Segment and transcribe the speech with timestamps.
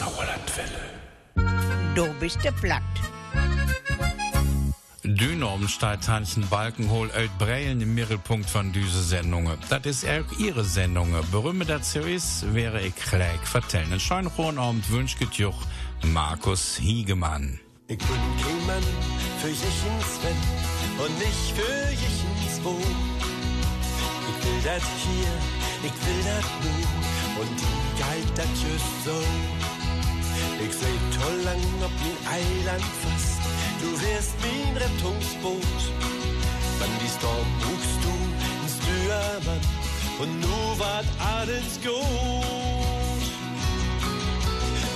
[0.00, 0.80] Sauerlandwelle.
[1.94, 2.80] Du bist der Platt.
[5.04, 9.58] Dünomstadt Hanchen Balkenhol uit Breilen im Mittelpunkt von diese Sendungen.
[9.68, 11.22] Das ist auch ihre Sendungen.
[11.30, 13.90] Berühmt dazu ist, wäre ich gleich vertellen.
[13.90, 15.66] Einen schönen guten Abend wünscht Juch
[16.02, 17.60] Markus Hiegemann.
[17.86, 18.08] Ich bin
[18.42, 18.82] kein Mann
[19.42, 22.78] für jichens Wenn und nicht für jichens Wo.
[24.30, 25.32] Ich will das hier,
[25.82, 29.69] ich will das nu und die geit dat just so.
[30.62, 33.40] Ich seh toll lang ob mein Eiland fast,
[33.80, 35.80] du wärst mein Rettungsboot.
[36.78, 38.12] Wann die Storm buchst du
[38.62, 39.62] ins Stürmann
[40.20, 43.24] und nu wart alles gut.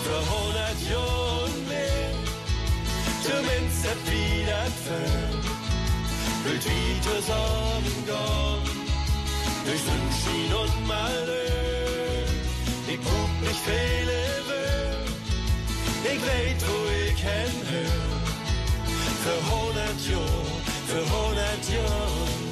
[0.04, 2.12] Für hundert Jahren mehr,
[3.22, 5.40] zumindest wieder fern,
[6.44, 8.62] wird wie zusammengehen,
[9.64, 12.28] durch Sonnenschein und Malheur.
[12.86, 14.33] Ich guck mich will,
[16.04, 16.76] ich weet, wo
[17.06, 18.04] ich hinhör.
[19.24, 20.44] Für hundert Jahr,
[20.86, 22.44] für hundert Jahr,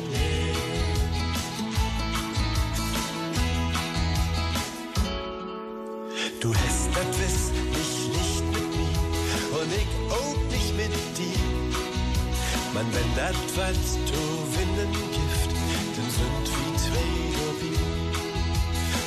[6.40, 11.38] Du hast Wiss, mich nicht mit mir und ich auch nicht mit dir.
[12.74, 14.22] Man, wenn das was zu
[14.56, 15.52] winnen gibt,
[15.94, 17.72] dann sind wie zwei dabei.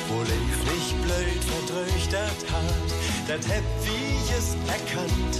[0.08, 2.90] Wo lief nicht blöd, verdröcht das hart,
[3.28, 3.64] das heb
[4.26, 5.34] wie es erkannt.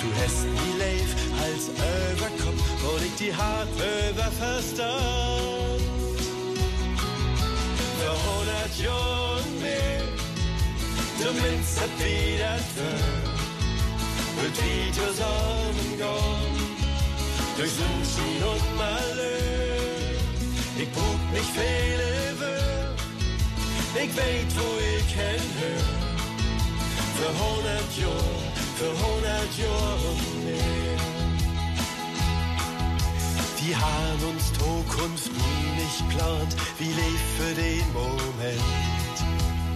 [0.00, 1.10] Du hast nie leif
[1.42, 5.80] als Überkopf, wo ich die hart über Verstand.
[7.98, 10.02] Für hundert Jahren mehr
[11.18, 12.98] zumindest hat wieder für,
[14.40, 16.56] wird wie zusammengehen,
[17.56, 19.36] durch Sonnenschein und Malheur.
[20.78, 22.94] Ich brug nicht viele will,
[23.94, 26.05] ich weet, wo ich hinhör.
[27.16, 28.34] Für hundert Jahr,
[28.76, 31.00] für hundert Jahr und mehr.
[33.58, 39.16] Die haben uns Zukunft nie nicht plant, wie lebt für den Moment.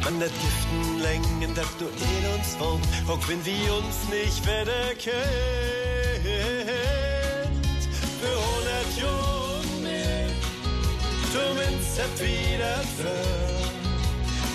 [0.07, 4.95] An der Giften Längen, dat nur in uns wohnt, auch wenn wir uns nicht wieder
[4.99, 5.21] kennt.
[8.21, 10.29] Für hundert Jahre mehr,
[11.33, 13.25] zumindest hat wieder für,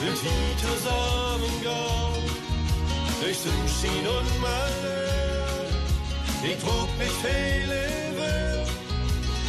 [0.01, 2.24] wird wie zusammengehen,
[3.21, 5.65] durch Sonnenschein und Malheur.
[6.43, 7.81] Ich trug mich viele
[8.17, 8.63] will,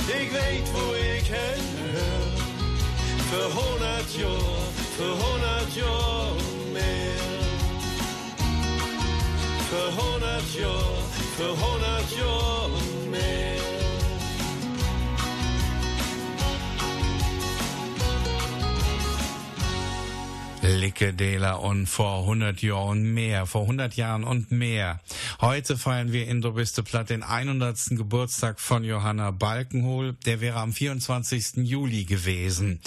[0.09, 2.27] ich weet, wo ich hinhör,
[3.31, 4.67] für hundert Jahre
[4.97, 6.37] für hundert Jahre
[6.73, 7.21] mehr.
[9.69, 11.03] Für hundert Jahre,
[11.37, 12.71] für hundert Jahre
[13.11, 13.76] mehr.
[20.69, 25.01] Lickedela und vor 100 Jahren mehr, vor 100 Jahren und mehr.
[25.41, 27.79] Heute feiern wir in Dobiste Platt den 100.
[27.91, 30.17] Geburtstag von Johanna Balkenhol.
[30.25, 31.59] Der wäre am 24.
[31.59, 32.81] Juli gewesen.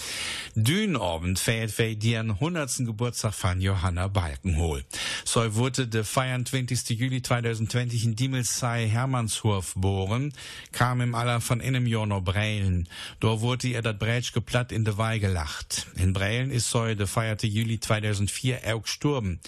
[0.56, 2.78] Dünabend feiert wir den 100.
[2.80, 4.84] Geburtstag von Johanna Balkenhol.
[5.24, 6.90] So wurde der 24.
[6.90, 10.34] Juli 2020 in Diemelsei Hermannshof geboren,
[10.72, 12.90] kam im Aller von einem Jahr noch Breilen.
[13.20, 15.88] Dort wurde ihr das Brätsch geplatt in de Weih gelacht.
[15.96, 19.42] In Breilen ist so der feierte Juli 2004 auch gestorben.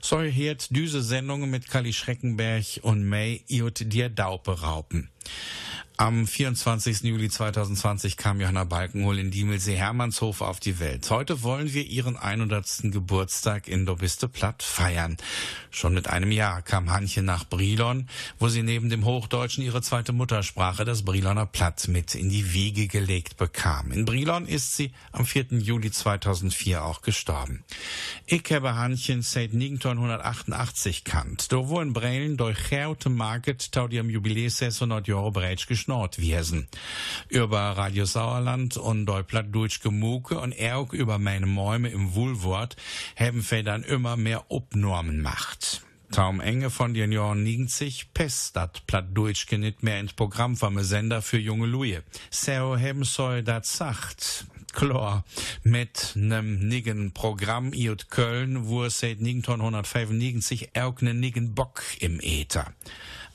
[0.00, 5.10] So hört diese Sendung mit Kali Schreckenberg und May iot dir Daupe raupen.
[6.00, 7.02] Am 24.
[7.02, 11.10] Juli 2020 kam Johanna Balkenhol in Diemelsee Hermannshof auf die Welt.
[11.10, 12.84] Heute wollen wir ihren 100.
[12.84, 15.18] Geburtstag in Dobiste Platt feiern.
[15.70, 20.14] Schon mit einem Jahr kam Hanche nach Brilon, wo sie neben dem Hochdeutschen ihre zweite
[20.14, 23.92] Muttersprache, das Briloner Platt, mit in die Wiege gelegt bekam.
[23.92, 25.58] In Brilon ist sie am 4.
[25.58, 27.62] Juli 2004 auch gestorben.
[28.24, 31.52] Ich habe Hanchen seit 1988 kannt.
[31.52, 32.70] Do wo in Breilen durch
[33.06, 36.68] Market tau die am Jubiläum 600 Jahre bereits geschnort wiesen.
[37.28, 42.76] Über Radio Sauerland und Deutschland durch Gemuke und auch über meine Mäume im Wohlwort
[43.16, 45.82] haben wir dann immer mehr Obnormen macht.
[46.10, 51.22] Taum enge von den Jahren 90 pest dat Plattdeutschke nicht mehr ins Programm vom Sender
[51.22, 52.02] für junge Luje.
[52.30, 54.46] So haben soll dat sagt.
[54.72, 55.24] Klar,
[55.62, 62.72] mit nem nigen Programm iot Köln, wo seit 1995 auch ne nigen Bock im Äther.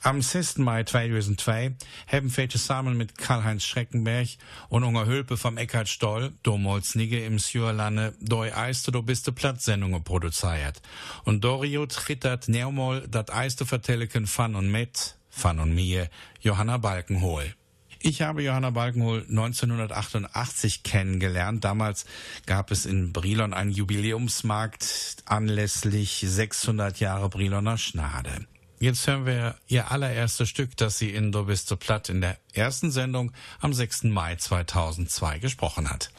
[0.06, 0.58] Am 6.
[0.58, 1.74] Mai 2002
[2.06, 4.28] haben wir zusammen mit Karl-Heinz Schreckenberg
[4.68, 10.04] und Unger Hülpe vom Eckhard Stoll, damals Nigge im Sjörlande, doi eiste do biste Plattsendungen
[10.04, 10.80] produziert.
[11.24, 16.08] Und Dorio trittert neumol dat eiste vertelleken van und mit, van und mir,
[16.40, 17.52] Johanna Balkenhol.
[17.98, 21.64] Ich habe Johanna Balkenhol 1988 kennengelernt.
[21.64, 22.06] Damals
[22.46, 28.46] gab es in Brilon einen Jubiläumsmarkt anlässlich 600 Jahre Briloner Schnade.
[28.78, 32.36] Jetzt hören wir ihr allererstes Stück, das sie in Du bist so platt in der
[32.52, 34.04] ersten Sendung am 6.
[34.04, 36.10] Mai 2002 gesprochen hat.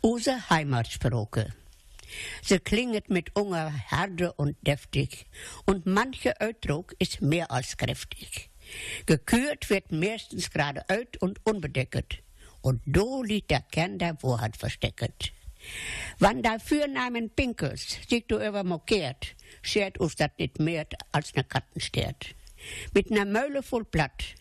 [0.00, 1.52] Unsere Heimatsprache.
[2.42, 5.26] Sie klinget mit Unger herde und deftig
[5.66, 8.50] und mancher Ausdruck ist mehr als kräftig.
[9.06, 12.22] Gekürt wird meistens gerade uit und unbedeckt.
[12.60, 15.32] Und do liegt der Kern der Wahrheit versteckt.
[16.18, 21.44] Wann da Fürnamen Pinkels sich du über mokiert, schert uns dat nicht mehr als ne
[21.44, 22.34] Kattenstert.
[22.94, 24.34] Mit ner Mölle voll Blatt,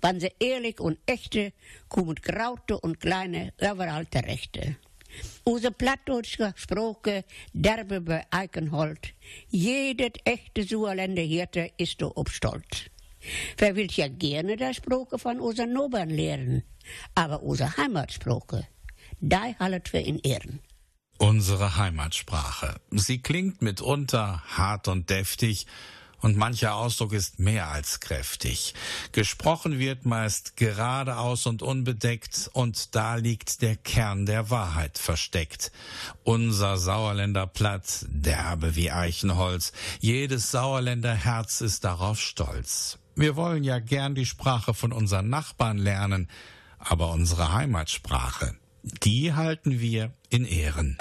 [0.00, 1.52] wann sie ehrlich und echte,
[1.88, 4.76] kommen Graute und Kleine überall terechte.
[5.44, 9.14] Unsere plattdeutsche Sprache, derbe bei Eichenhold,
[9.48, 12.90] jedet echte Suerländer Hirte ist du obstolz.
[13.56, 16.62] Wer will ja gerne das Sprache von unseren Nobern lernen,
[17.14, 18.66] aber unsere Heimatsprache,
[19.20, 20.60] die halten wir in Ehren.
[21.18, 22.80] Unsere Heimatsprache.
[22.90, 25.66] Sie klingt mitunter hart und deftig,
[26.24, 28.72] und mancher Ausdruck ist mehr als kräftig.
[29.12, 35.70] Gesprochen wird meist geradeaus und unbedeckt, und da liegt der Kern der Wahrheit versteckt.
[36.22, 42.98] Unser Sauerländer Platt, derbe wie Eichenholz, jedes Sauerländer Herz ist darauf stolz.
[43.16, 46.30] Wir wollen ja gern die Sprache von unseren Nachbarn lernen,
[46.78, 50.98] aber unsere Heimatsprache, die halten wir in Ehren.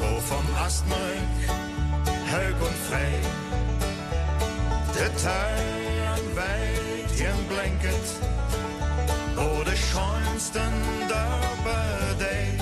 [0.00, 0.92] Oh, vom Astmeuk,
[2.26, 3.20] hög und frei,
[4.98, 8.08] der Teil weit ihren Blanket,
[9.36, 10.72] wo de schönsten
[11.08, 12.58] dabei dei,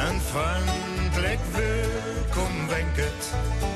[0.00, 3.71] ein freundlich Willkommen wenket.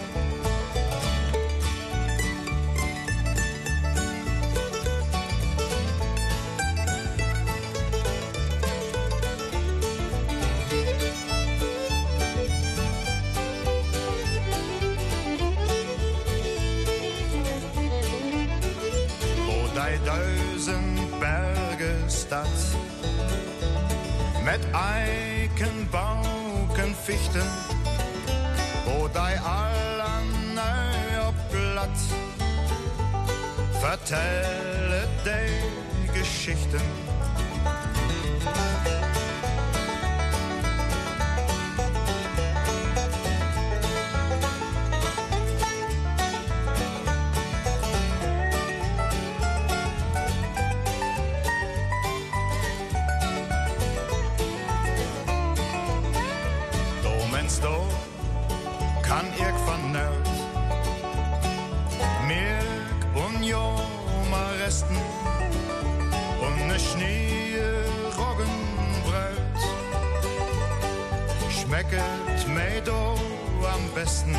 [24.46, 27.46] Met eiken, bauken, fichten.
[28.84, 31.98] Wo die allen neu op Blatt.
[33.80, 36.80] Vertelle die Geschichten.
[73.96, 74.36] Besten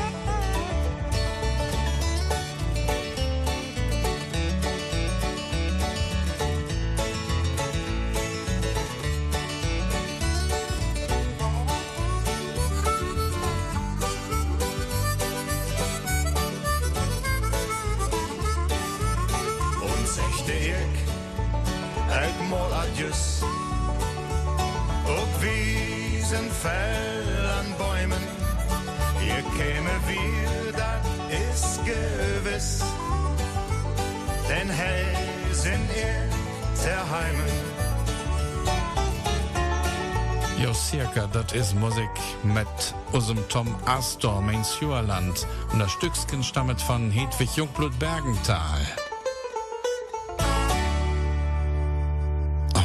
[40.88, 42.10] circa, dat is Musik
[42.44, 45.46] mit unserem Tom Astor, mein Sjuerland.
[45.74, 48.80] Und das Stücksken stammet von Hedwig Jungblut Bergenthal.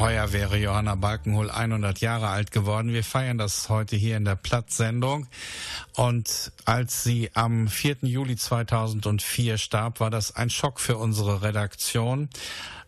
[0.01, 2.93] Heuer wäre Johanna Balkenhol 100 Jahre alt geworden.
[2.93, 5.29] Wir feiern das heute hier in der Platzsendung.
[5.95, 7.99] Und als sie am 4.
[8.03, 12.31] Juli 2004 starb, war das ein Schock für unsere Redaktion.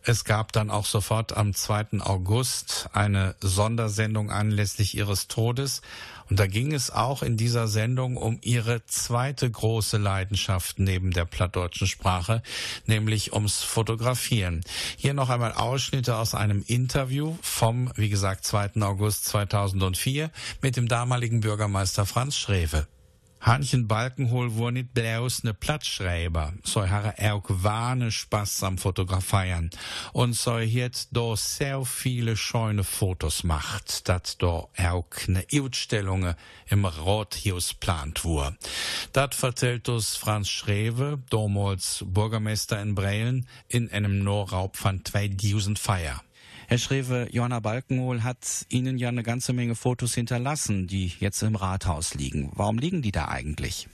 [0.06, 2.00] Es gab dann auch sofort am 2.
[2.00, 5.80] August eine Sondersendung anlässlich ihres Todes.
[6.28, 11.24] Und da ging es auch in dieser Sendung um ihre zweite große Leidenschaft neben der
[11.24, 12.42] plattdeutschen Sprache,
[12.84, 14.62] nämlich ums Fotografieren.
[14.98, 18.82] Hier noch einmal Ausschnitte aus einem Interview vom, wie gesagt, 2.
[18.82, 20.30] August 2004
[20.60, 22.86] mit dem damaligen Bürgermeister Franz Schrewe.
[23.44, 29.68] Hanchen Balkenhol war nicht bloß ne Platzschreiber, so hat er auch wahne Spaß am Fotografieren
[30.14, 36.36] und so hat da sehr viele schöne Fotos macht, dat da auch ne Ausstellungen
[36.70, 38.56] im Rathaus plant wurde.
[39.12, 46.22] Dat vertellt uns Franz Schrewe, damals Bürgermeister in Breilen, in einem Norraub von 2000 Feier.
[46.66, 51.56] Herr Schrewe, Johanna Balkenhol hat Ihnen ja eine ganze Menge Fotos hinterlassen, die jetzt im
[51.56, 52.50] Rathaus liegen.
[52.54, 53.88] Warum liegen die da eigentlich?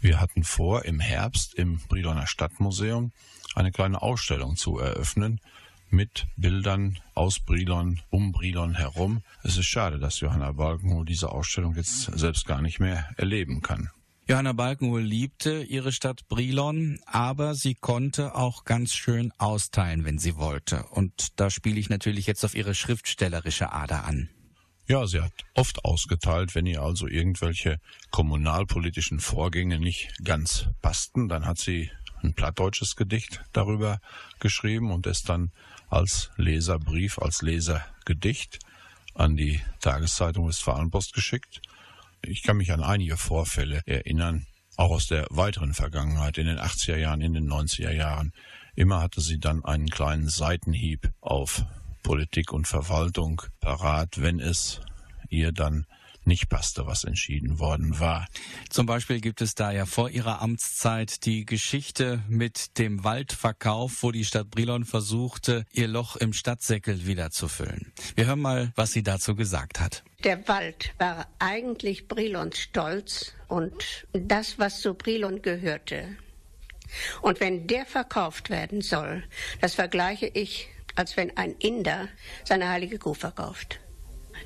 [0.00, 3.12] Wir hatten vor, im Herbst im Briloner Stadtmuseum
[3.54, 5.40] eine kleine Ausstellung zu eröffnen
[5.90, 9.22] mit Bildern aus Brilon, um Brilon herum.
[9.42, 13.90] Es ist schade, dass Johanna Balkenhol diese Ausstellung jetzt selbst gar nicht mehr erleben kann.
[14.30, 20.36] Johanna Balkenhol liebte ihre Stadt Brilon, aber sie konnte auch ganz schön austeilen, wenn sie
[20.36, 20.82] wollte.
[20.90, 24.28] Und da spiele ich natürlich jetzt auf ihre schriftstellerische Ader an.
[24.86, 27.78] Ja, sie hat oft ausgeteilt, wenn ihr also irgendwelche
[28.10, 31.90] kommunalpolitischen Vorgänge nicht ganz passten, dann hat sie
[32.22, 33.98] ein plattdeutsches Gedicht darüber
[34.40, 35.52] geschrieben und es dann
[35.88, 38.58] als Leserbrief, als Lesergedicht
[39.14, 41.62] an die Tageszeitung Westfalenpost geschickt.
[42.22, 44.46] Ich kann mich an einige Vorfälle erinnern,
[44.76, 48.32] auch aus der weiteren Vergangenheit in den 80er Jahren, in den 90er Jahren.
[48.74, 51.64] Immer hatte sie dann einen kleinen Seitenhieb auf
[52.02, 54.80] Politik und Verwaltung parat, wenn es
[55.28, 55.86] ihr dann
[56.28, 58.28] nicht passte, was entschieden worden war.
[58.68, 64.12] Zum Beispiel gibt es da ja vor ihrer Amtszeit die Geschichte mit dem Waldverkauf, wo
[64.12, 67.92] die Stadt Brilon versuchte, ihr Loch im Stadtsäckel wieder zu füllen.
[68.14, 70.04] Wir hören mal, was sie dazu gesagt hat.
[70.24, 76.16] Der Wald war eigentlich Brilons Stolz und das, was zu Brilon gehörte.
[77.22, 79.22] Und wenn der verkauft werden soll,
[79.60, 82.08] das vergleiche ich, als wenn ein Inder
[82.42, 83.78] seine heilige Kuh verkauft.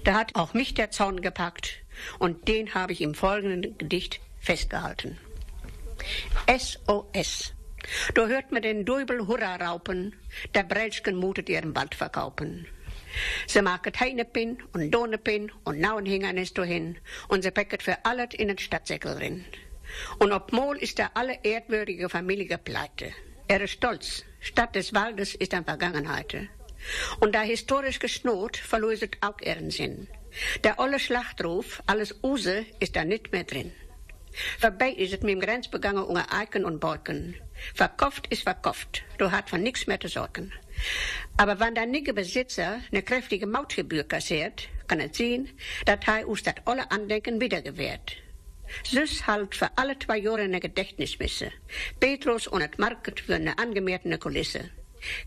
[0.05, 1.79] Da hat auch mich der Zorn gepackt
[2.19, 5.17] und den habe ich im folgenden Gedicht festgehalten.
[6.55, 7.55] SOS.
[8.15, 10.15] Da hört man den Dubel Hurra raupen,
[10.55, 12.67] der Brelschken mutet ihren Wald verkaufen.
[13.47, 18.59] Sie machen Heinepin und Donepin und Nauenhingernis hin und sie packet für alles in den
[18.59, 19.45] Stadtsäckel rein.
[20.19, 23.13] Und obmol ist der alle erdwürdige Familie pleite.
[23.49, 26.49] Er ist stolz, Stadt des Waldes ist an Vergangenheit.
[27.21, 30.09] Und da historisch geschnot, verloset auch ihren Sinn.
[30.65, 33.73] Der olle Schlachtruf, alles Use, ist da nicht mehr drin.
[34.59, 37.37] Vorbei ist es mit dem Grenzbegangen unter Eiken und Borken.
[37.75, 39.03] Verkauft ist verkauft.
[39.19, 40.53] Du hast von nichts mehr zu sorgen.
[41.37, 45.49] Aber wenn der nige Besitzer eine kräftige Mautgebühr kassiert, kann er sehen,
[45.87, 48.17] dass er uns das alle Andenken wiedergewährt.
[48.85, 51.53] Süß halt für alle zwei Jahre eine Gedächtnismisse.
[52.01, 54.71] Petrus und das Market für eine angemehrte Kulisse.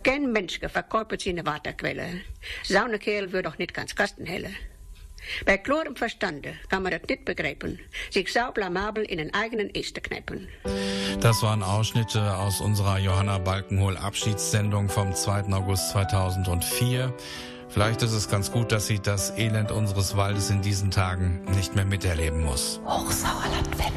[0.03, 2.21] Kein Mensch verkauft seine Wasserquelle.
[2.63, 4.49] Saunekehl wird doch nicht ganz kastenhelle.
[5.45, 7.79] Bei klarem Verstande kann man das nicht begreifen,
[8.11, 10.47] sich sau blamabel in den eigenen Äste kneipen.
[11.19, 15.53] Das waren Ausschnitte aus unserer Johanna Balkenhol Abschiedssendung vom 2.
[15.53, 17.13] August 2004.
[17.69, 21.75] Vielleicht ist es ganz gut, dass sie das Elend unseres Waldes in diesen Tagen nicht
[21.75, 22.79] mehr miterleben muss.
[22.85, 23.91] Hochsauerlandwelle.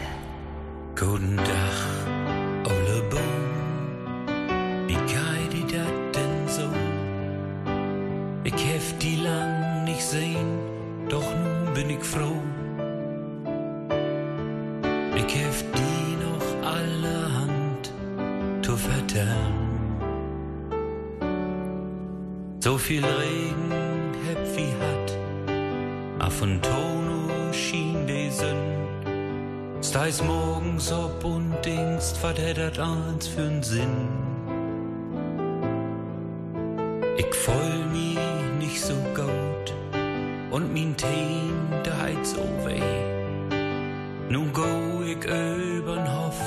[0.98, 3.48] Guten Tag, Ole Boom.
[4.88, 6.68] Wie geht die dat denn so?
[8.42, 10.47] Ich hef die lang nicht sehen,
[11.78, 12.42] bin ich froh.
[15.20, 17.92] Ich hef die noch allerhand
[18.62, 19.58] zu vertellen.
[22.58, 23.70] So viel Regen
[24.26, 25.08] heb wie hat,
[26.18, 28.66] af und Tono schien die Sünn.
[29.80, 33.96] Steis morgens ob und denkst, wat hättet eins für'n Sinn?
[37.16, 37.77] Ich voll
[40.58, 41.52] und Teen,
[41.84, 42.82] der heit so weh.
[44.28, 44.66] Nun go
[45.04, 46.40] ich übern Hof,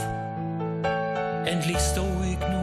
[1.45, 2.60] endlich sto ich nu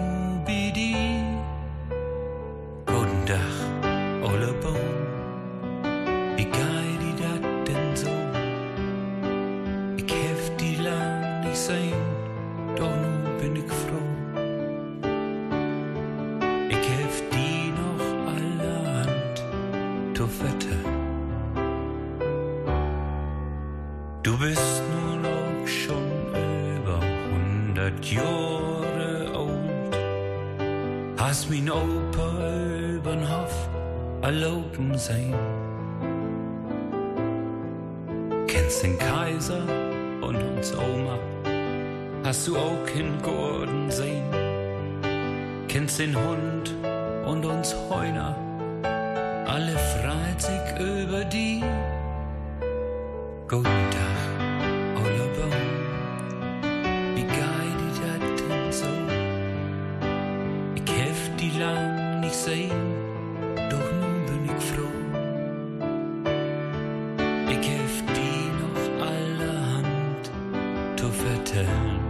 [70.99, 72.01] zu vertellen.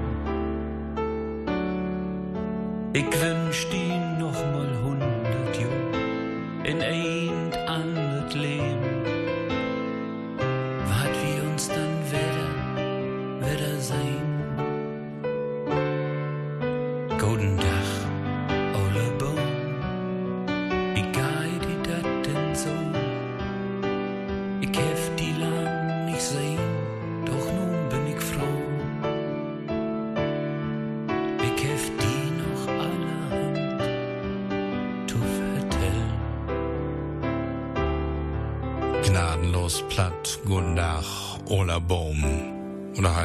[2.94, 7.17] Ich wünsch die noch mal hundert Jahr in ein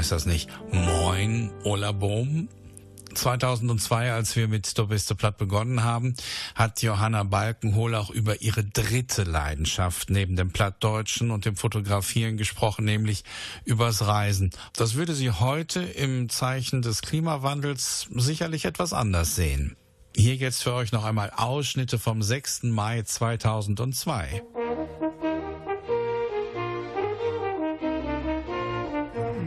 [0.04, 2.50] heißt das nicht Moin, Ola Bohm?
[3.14, 6.14] 2002, als wir mit Du bist platt begonnen haben,
[6.56, 12.84] hat Johanna Balkenhol auch über ihre dritte Leidenschaft neben dem Plattdeutschen und dem Fotografieren gesprochen,
[12.84, 13.24] nämlich
[13.64, 14.50] übers Reisen.
[14.74, 19.78] Das würde sie heute im Zeichen des Klimawandels sicherlich etwas anders sehen.
[20.14, 22.64] Hier jetzt für euch noch einmal Ausschnitte vom 6.
[22.64, 24.44] Mai 2002.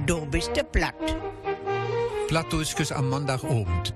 [0.07, 0.95] Du bist der Platt.
[2.29, 3.93] Plattdeutsches am Montagabend.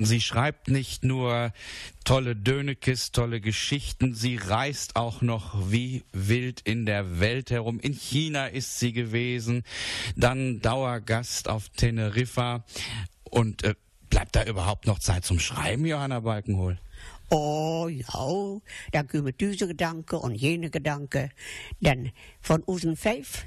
[0.00, 1.52] Sie schreibt nicht nur
[2.04, 7.78] tolle Dönekes, tolle Geschichten, sie reist auch noch wie wild in der Welt herum.
[7.78, 9.62] In China ist sie gewesen,
[10.16, 12.64] dann Dauergast auf Teneriffa.
[13.30, 13.74] Und äh,
[14.10, 16.78] bleibt da überhaupt noch Zeit zum Schreiben, Johanna Balkenhol?
[17.30, 18.60] Oh ja,
[18.90, 21.30] dan komen deze gedanken en jene gedanken.
[21.78, 22.10] Dan
[22.40, 23.46] van onze vijf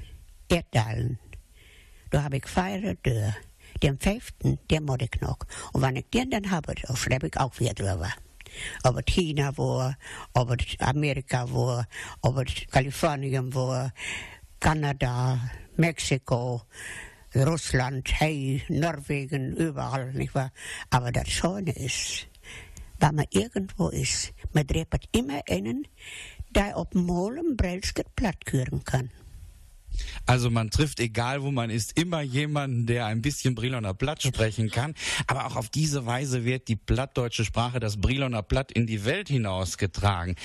[0.52, 1.18] Erdalen.
[2.08, 3.40] Daar heb ik vijf deur.
[3.78, 5.36] Den vijften, den moet ik nog.
[5.72, 8.16] En wanneer ik den dan heb, dan schrijf ik ook weer drüber.
[8.82, 9.98] Ob het China war,
[10.32, 11.88] ob het Amerika war,
[12.20, 13.92] ob het Kalifornien war,
[14.58, 15.38] Kanada,
[15.74, 16.66] Mexiko,
[17.30, 20.52] Russland, hey, Norwegen, überall, nicht wahr?
[20.90, 22.28] Aber das Schöne ist,
[22.98, 25.88] wenn man irgendwo ist, man trifft immer einen,
[26.50, 29.10] der auf dem Molen Brelsket plattküren kann.
[30.26, 34.70] Also man trifft, egal wo man ist, immer jemanden, der ein bisschen Briloner Platt sprechen
[34.70, 34.94] kann.
[35.26, 39.28] Aber auch auf diese Weise wird die plattdeutsche Sprache, das Briloner Platt, in die Welt
[39.28, 40.36] hinausgetragen.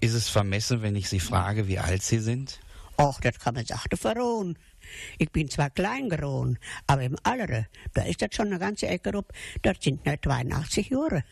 [0.00, 2.60] Ist es vermessen, wenn ich Sie frage, wie alt Sie sind?
[2.98, 4.58] Och, das kann man sagen, verrohen.
[5.18, 9.12] Ich bin zwar klein geworden, aber im Alter, da ist das schon eine ganze Ecke
[9.12, 11.24] rup, das sind nur 82 Jahre.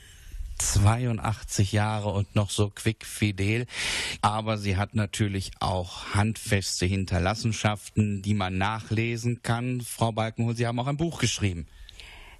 [0.58, 3.66] 82 Jahre und noch so quickfidel.
[4.22, 9.80] Aber sie hat natürlich auch handfeste Hinterlassenschaften, die man nachlesen kann.
[9.80, 11.66] Frau Balkenhol, Sie haben auch ein Buch geschrieben.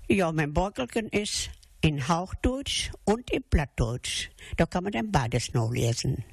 [0.09, 1.50] Ja, mein Beutelchen ist
[1.81, 4.31] in Hauchdeutsch und in Plattdeutsch.
[4.57, 6.24] Da kann man dann beides noch lesen.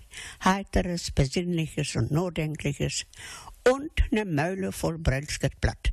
[0.44, 3.06] Heiteres, Besinnliches und Nachdenkliches
[3.70, 5.92] und eine Meule voll Brelsket Blatt.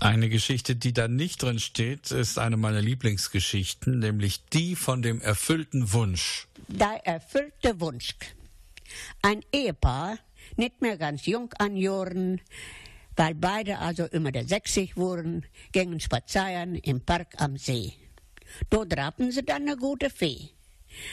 [0.00, 5.20] Eine Geschichte, die da nicht drin steht, ist eine meiner Lieblingsgeschichten, nämlich die von dem
[5.20, 6.46] erfüllten Wunsch.
[6.68, 8.14] Der erfüllte Wunsch.
[9.22, 10.18] Ein Ehepaar,
[10.56, 12.40] nicht mehr ganz jung an Jahren,
[13.16, 17.92] weil beide also immer der 60 wurden, gingen spazieren im Park am See.
[18.70, 20.50] Dort trafen sie dann eine gute Fee.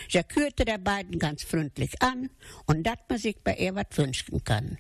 [0.09, 2.29] Sie kürte der beiden ganz freundlich an
[2.65, 4.77] und dat man sich bei ihr wat wünschen kann.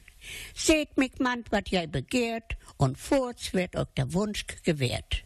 [0.53, 5.23] Seht mich man, wat jij begehrt, und furz wird euch der Wunsch gewährt.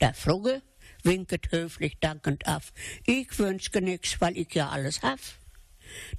[0.00, 0.62] Der Frugge
[1.02, 2.72] winket höflich dankend af.
[3.06, 5.18] Ich wünschke nix, weil ich ja alles hab.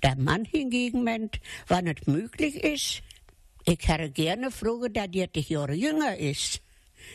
[0.03, 3.03] Der Mann hingegen meint, wann es möglich ist,
[3.65, 6.61] ich hätte gerne Frugge, da die dich Jahre jünger ist.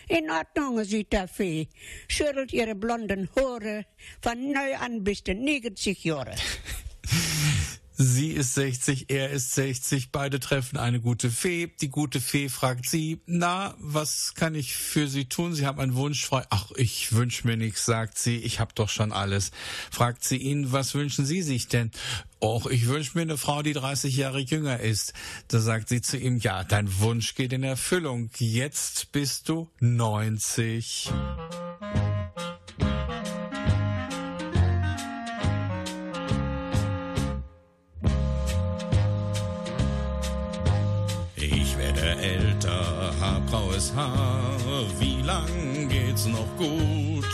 [0.09, 1.68] In Ordnung, sieht der Fee,
[2.09, 3.87] schüttelt ihre blonden Haare
[4.20, 6.35] von neu an bis zu 90 Jahre.
[7.98, 11.72] Sie ist 60, er ist 60, beide treffen eine gute Fee.
[11.80, 15.54] Die gute Fee fragt sie, na, was kann ich für Sie tun?
[15.54, 16.44] Sie haben einen Wunsch frei.
[16.50, 19.50] Ach, ich wünsche mir nichts, sagt sie, ich habe doch schon alles.
[19.90, 21.90] Fragt sie ihn, was wünschen Sie sich denn?
[22.38, 25.14] Och, ich wünsche mir eine Frau, die 30 Jahre jünger ist.
[25.48, 28.28] Da sagt sie zu ihm, ja, dein Wunsch geht in Erfüllung.
[28.37, 31.11] Jetzt bist du 90.
[43.96, 44.61] Haar,
[44.98, 47.24] wie lang geht's noch gut?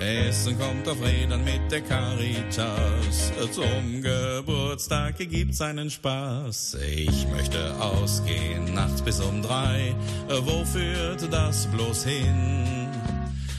[0.00, 6.78] Essen kommt auf Rädern mit der Caritas, zum Geburtstag gibt's einen Spaß.
[6.84, 9.94] Ich möchte ausgehen, nachts bis um drei,
[10.28, 12.88] wo führt das bloß hin?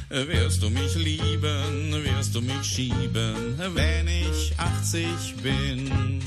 [0.10, 6.22] Wirst du mich lieben, wirst du mich schieben, wenn ich 80 bin.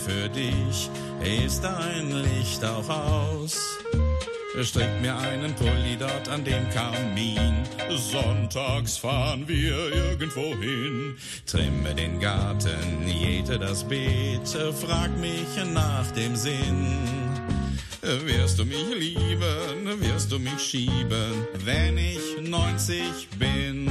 [0.00, 0.90] Für dich,
[1.44, 3.78] ist dein Licht auch aus?
[4.62, 7.54] Strick mir einen Pulli dort an dem Kamin.
[7.90, 11.16] Sonntags fahren wir irgendwo hin.
[11.46, 16.98] Trimme den Garten, jäte das Beet, frag mich nach dem Sinn.
[18.02, 23.89] Wirst du mich lieben, wirst du mich schieben, wenn ich 90 bin.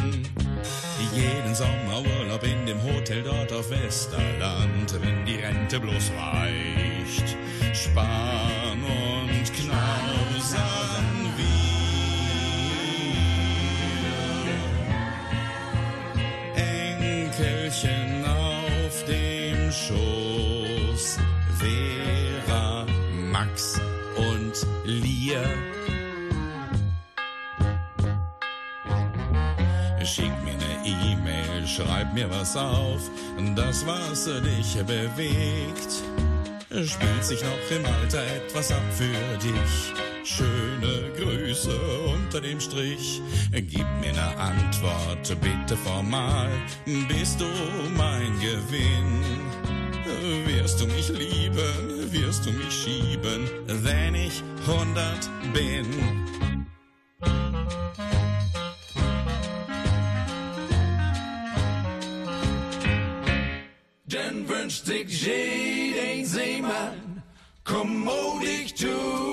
[1.14, 7.36] Jeden Sommerurlaub in dem Hotel dort auf Westerland, wenn die Rente bloß reicht.
[7.74, 10.79] Sparen und knausern
[31.80, 33.10] schreib mir was auf,
[33.56, 35.92] das was dich bewegt.
[36.70, 39.94] Spielt sich noch im Alter etwas ab für dich?
[40.24, 41.76] Schöne Grüße
[42.14, 43.22] unter dem Strich.
[43.52, 46.50] Gib mir ne Antwort, bitte formal.
[47.08, 47.48] Bist du
[47.98, 49.24] mein Gewinn?
[50.46, 55.88] Wirst du mich lieben, wirst du mich schieben, wenn ich hundert bin?
[64.70, 67.24] Den wünscht sich jeden Seemann,
[67.64, 69.29] kommodig zu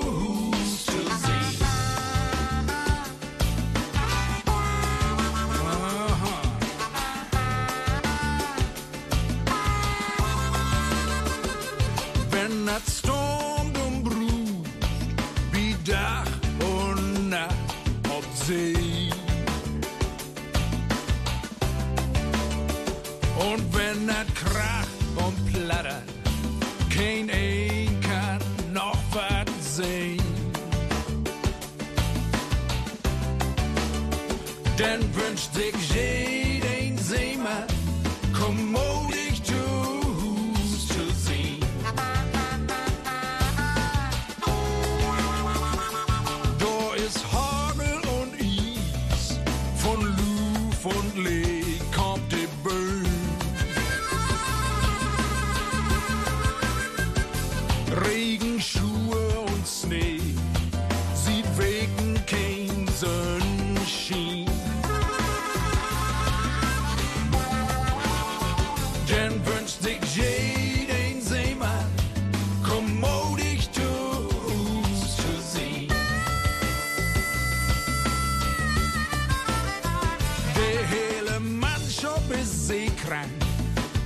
[83.07, 83.31] seekrank,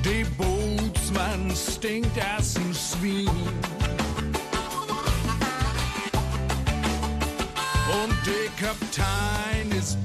[0.04, 3.28] der Bootsmann stinkt als ein Schwein.
[8.02, 9.98] Und der Kapitän ist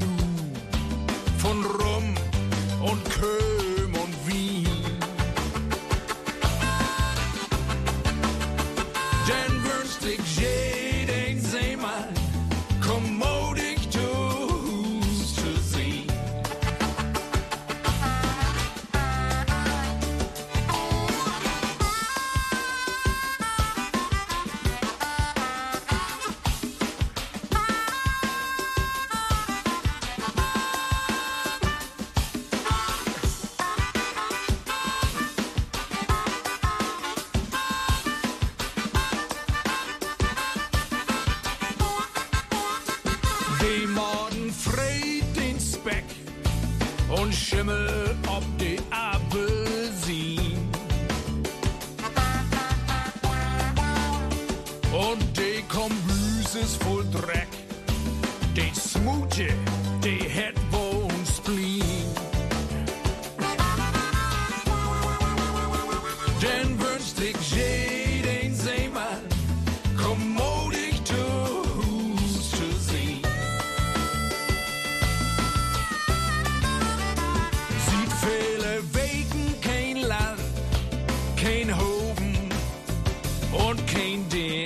[84.16, 84.65] Dean Dean.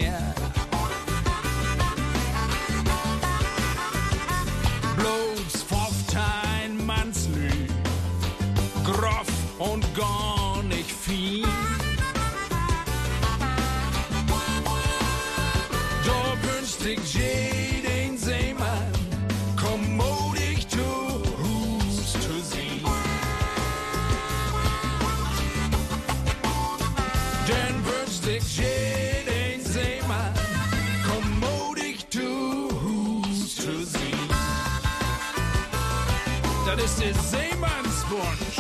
[36.90, 38.58] Das ist der Seemannswunsch.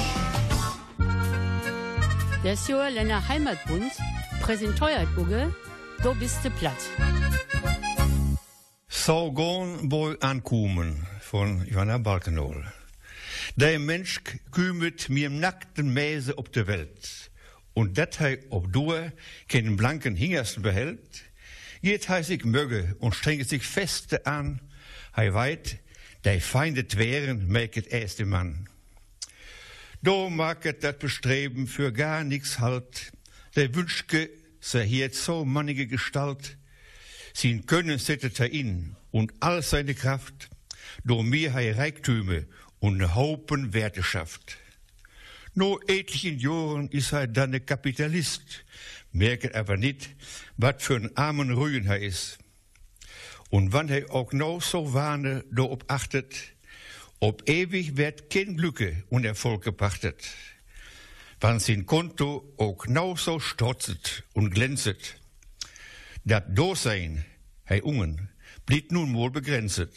[2.43, 3.91] Das Jahr Länder Heimatbund
[4.39, 5.51] präsentiert Uge,
[6.03, 6.77] du bist du platt.
[8.87, 12.71] So gone wohl ankommen von Johanna Balkenol.
[13.55, 17.31] Der Mensch kümmert mir im nackten Mäse ob der Welt.
[17.73, 19.11] Und dat hij op door
[19.47, 21.23] keinen blanken Hingersten behält,
[21.81, 24.61] geht hij sich möge und strengt sich feste an,
[25.13, 25.79] hij weit,
[26.23, 28.67] der Feinde tweren, merket erste Mann.
[30.01, 33.12] Do maget dat Bestreben für gar nix halt,
[33.55, 34.29] der Wünschke
[34.62, 36.58] serhiert so mannige Gestalt,
[37.34, 40.49] sin Können settet er in und all seine Kraft,
[41.03, 42.47] do mir hei Reichtüme
[42.79, 44.58] und ne Haupen Werte schafft.
[45.53, 48.65] No etlichen Jahren is er dann ne Kapitalist,
[49.12, 50.10] merket aber nicht,
[50.58, 52.38] wat für ein armen Rügen er is.
[53.49, 54.93] Und wann er auch noch so
[55.51, 56.35] do ob achtet,
[57.19, 60.29] ob ewig wird kein Glücke und Erfolg gepachtet.
[61.41, 65.15] Wann sein Konto auch noch so stotzet und glänzet,
[66.25, 67.25] dat Dosein,
[67.67, 68.29] hei Ungen,
[68.65, 69.89] blieb nun wohl begrenzt.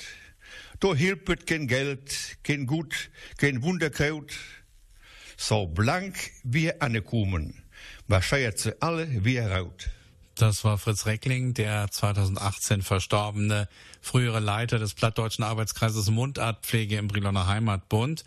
[0.81, 4.33] Do hilpet kein Geld, kein Gut, kein Wunderkraut.
[5.37, 7.63] So blank wie angekommen,
[8.07, 9.91] wahrscheinlich sie alle wie raut.
[10.35, 13.69] Das war Fritz Reckling, der 2018 verstorbene
[14.01, 18.25] frühere Leiter des Plattdeutschen Arbeitskreises Mundartpflege im Briloner Heimatbund.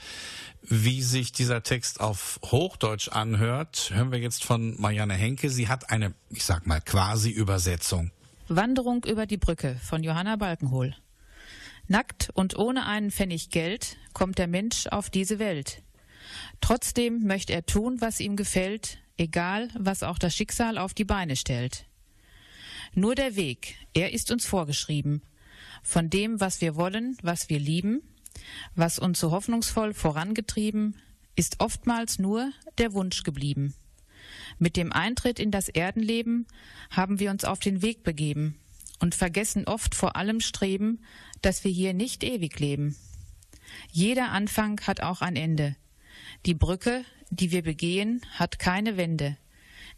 [0.62, 5.50] Wie sich dieser Text auf Hochdeutsch anhört, hören wir jetzt von Marianne Henke.
[5.50, 8.12] Sie hat eine, ich sag mal, quasi Übersetzung.
[8.48, 10.96] Wanderung über die Brücke von Johanna Balkenhol.
[11.88, 15.82] Nackt und ohne einen Pfennig Geld kommt der Mensch auf diese Welt.
[16.62, 21.36] Trotzdem möchte er tun, was ihm gefällt, egal was auch das Schicksal auf die Beine
[21.36, 21.86] stellt.
[22.98, 25.22] Nur der Weg, er ist uns vorgeschrieben.
[25.84, 28.02] Von dem, was wir wollen, was wir lieben,
[28.74, 30.96] was uns so hoffnungsvoll vorangetrieben,
[31.36, 33.76] ist oftmals nur der Wunsch geblieben.
[34.60, 36.48] Mit dem Eintritt in das Erdenleben
[36.90, 38.58] haben wir uns auf den Weg begeben
[39.02, 41.04] und vergessen oft vor allem Streben,
[41.42, 42.96] dass wir hier nicht ewig leben.
[43.92, 45.76] Jeder Anfang hat auch ein Ende.
[46.46, 49.36] Die Brücke, die wir begehen, hat keine Wände.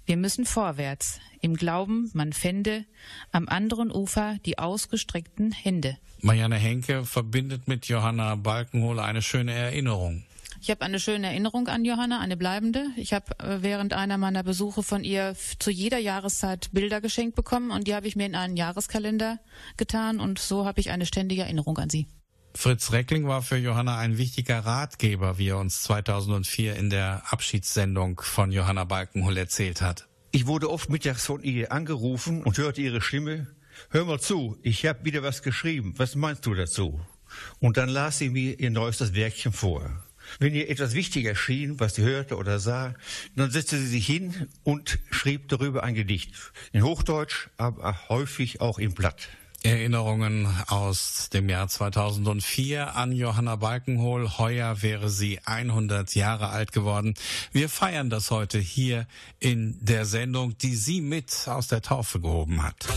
[0.07, 2.85] Wir müssen vorwärts, im Glauben, man fände
[3.33, 5.97] am anderen Ufer die ausgestreckten Hände.
[6.21, 10.23] Marianne Henke verbindet mit Johanna Balkenhole eine schöne Erinnerung.
[10.61, 12.85] Ich habe eine schöne Erinnerung an Johanna, eine bleibende.
[12.95, 17.69] Ich habe äh, während einer meiner Besuche von ihr zu jeder Jahreszeit Bilder geschenkt bekommen
[17.71, 19.39] und die habe ich mir in einen Jahreskalender
[19.75, 22.07] getan und so habe ich eine ständige Erinnerung an sie.
[22.57, 28.19] Fritz Reckling war für Johanna ein wichtiger Ratgeber, wie er uns 2004 in der Abschiedssendung
[28.19, 30.07] von Johanna Balkenhol erzählt hat.
[30.31, 33.45] Ich wurde oft mittags von ihr angerufen und hörte ihre Stimme.
[33.91, 35.93] Hör mal zu, ich habe wieder was geschrieben.
[35.97, 36.99] Was meinst du dazu?
[37.59, 40.03] Und dann las sie mir ihr neuestes Werkchen vor.
[40.39, 42.95] Wenn ihr etwas wichtiger schien, was sie hörte oder sah,
[43.35, 46.33] dann setzte sie sich hin und schrieb darüber ein Gedicht.
[46.71, 49.29] In Hochdeutsch, aber häufig auch im Blatt.
[49.67, 54.37] Erinnerungen aus dem Jahr 2004 an Johanna Balkenhol.
[54.37, 57.15] Heuer wäre sie 100 Jahre alt geworden.
[57.51, 59.07] Wir feiern das heute hier
[59.39, 62.87] in der Sendung, die sie mit aus der Taufe gehoben hat.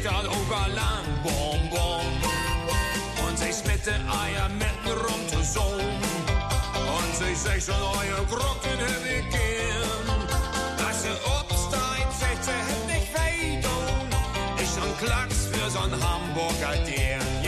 [0.00, 2.06] Stadt Oberland, bom, bom.
[3.26, 6.00] Und sich mit den Eiern mitten rum zu summen.
[6.96, 10.06] Und sich sechs und eure Grocken herweggehen.
[10.78, 17.39] Das ist Obst, ein Fechter, hätt nicht weh, Ist schon Klacks für so'n Hamburger Dirn.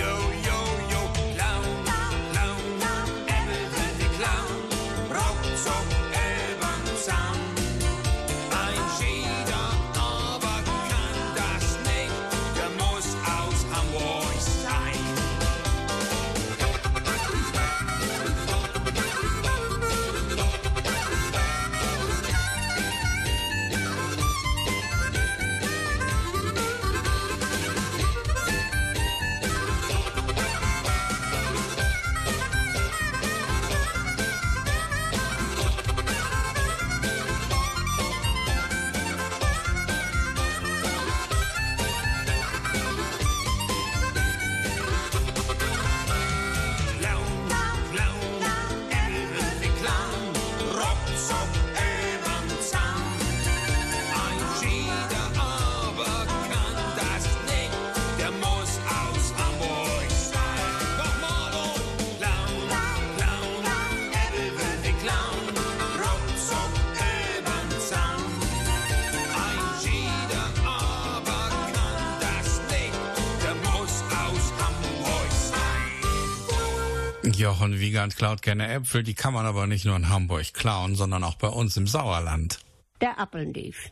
[77.37, 81.25] Jochen Wiegand klaut gerne Äpfel, die kann man aber nicht nur in Hamburg klauen, sondern
[81.25, 82.59] auch bei uns im Sauerland.
[83.01, 83.91] Der Appeldief.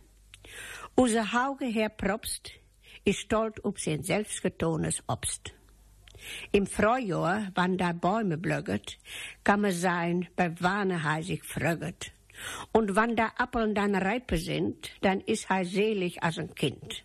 [0.94, 2.50] Unser Hauge Herr Propst
[3.04, 5.52] ist stolz auf sein selbstgetones Obst.
[6.52, 8.98] Im Frühjahr, wann da Bäume blögget,
[9.44, 12.12] kann man sein, bei Warne hei sich frögget.
[12.72, 17.04] Und wann da Appeln dann reipe sind, dann ist hei selig als ein Kind.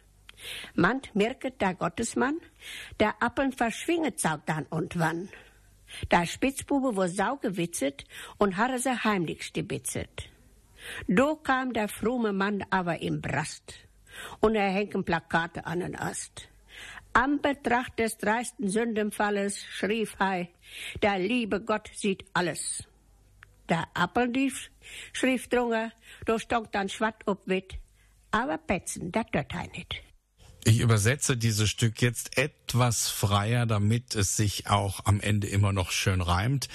[0.75, 2.39] Mand merket der Gottesmann,
[2.99, 5.29] der Appeln verschwinget sau dann und wann.
[6.11, 8.05] Der Spitzbube wo sau gewitzet
[8.37, 10.29] und hatte se heimlich stibitzet.
[11.07, 13.73] Do kam der fromme Mann aber im Brast
[14.39, 16.47] und er hängen Plakate an den Ast.
[17.13, 20.49] Am Betracht des dreisten Sündenfalles schrieb hei,
[21.01, 22.83] der liebe Gott sieht alles.
[23.69, 24.69] Der Appeldief
[25.13, 25.91] schrieb drunter,
[26.25, 27.79] do stonk dann schwatt ob wit,
[28.31, 30.04] aber Petzen, dat tut hei nit.
[30.67, 35.91] Ich übersetze dieses Stück jetzt etwas freier, damit es sich auch am Ende immer noch
[35.91, 36.69] schön reimt.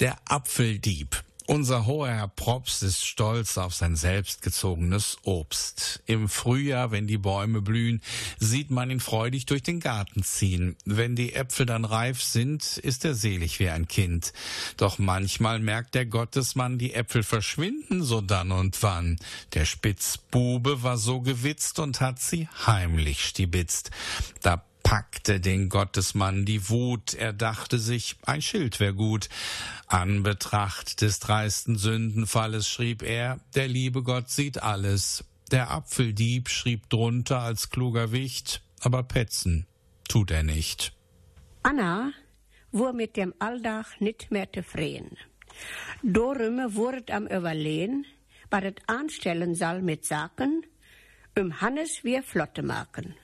[0.00, 1.22] Der Apfeldieb.
[1.46, 6.02] Unser hoher Herr Props ist stolz auf sein selbstgezogenes Obst.
[6.06, 8.00] Im Frühjahr, wenn die Bäume blühen,
[8.38, 10.74] sieht man ihn freudig durch den Garten ziehen.
[10.86, 14.32] Wenn die Äpfel dann reif sind, ist er selig wie ein Kind.
[14.78, 19.18] Doch manchmal merkt der Gottesmann, die Äpfel verschwinden so dann und wann.
[19.52, 23.90] Der Spitzbube war so gewitzt und hat sie heimlich stibitzt.
[24.40, 29.28] Da packte den Gottesmann die Wut, er dachte sich, ein Schild wär gut.
[29.88, 35.24] An Betracht des dreisten Sündenfalles schrieb er, der liebe Gott sieht alles.
[35.50, 39.66] Der Apfeldieb schrieb drunter als kluger Wicht, aber petzen
[40.06, 40.92] tut er nicht.
[41.64, 42.12] Anna
[42.70, 45.16] wur mit dem Alldach nit mehr zufrieden.
[46.02, 48.04] Dorümme wurd am Überlehen,
[48.50, 50.66] was et anstellen soll mit Saken,
[51.38, 53.14] um Hannes wir Flotte machen.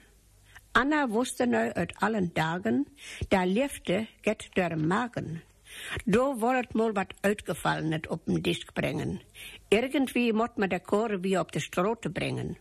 [0.73, 2.85] Anna wusste neu uit allen Tagen,
[3.29, 5.41] da liefde get der Magen.
[6.05, 9.19] Do wollet mal wat uitgefallenet op den Disk brengen.
[9.69, 12.57] Irgendwie mot man der Chore wie op de Strote brengen.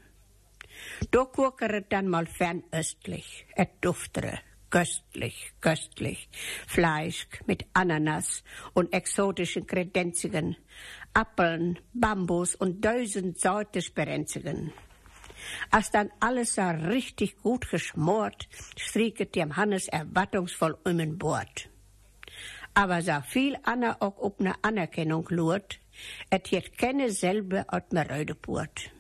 [1.11, 6.29] Do kokeret dann mal fernöstlich, et duftere, köstlich, köstlich,
[6.67, 8.43] Fleisch mit Ananas
[8.75, 10.57] und exotischen Kredenzigen,
[11.13, 14.73] Appeln, Bambus und tausend Sorte Sperenzigen.
[15.71, 18.49] Als dann alles so richtig gut geschmort,
[18.79, 21.69] strieket dem Hannes erwartungsvoll um den Bord.
[22.75, 25.81] Aber so viel Anna auch ob ne Anerkennung lurt,
[26.31, 28.91] et jet keine selbe aus mir Rödepurt.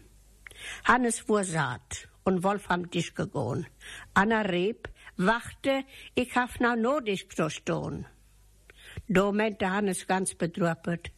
[0.84, 3.66] Hannes wur saat und Wolf am Tisch gegoen.
[4.14, 5.84] Anna Reb wachte,
[6.14, 8.06] ich haf na nodisch so stohn.
[9.08, 11.12] Do meinte Hannes ganz bedrüppet